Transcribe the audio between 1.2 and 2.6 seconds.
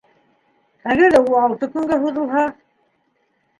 ул алты көнгә һуҙылһа?